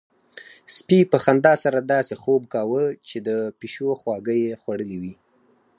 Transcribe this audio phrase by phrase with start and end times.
[0.75, 5.13] سپي په خندا سره داسې خوب کاوه چې د پيشو خواږه يې خوړلي وي.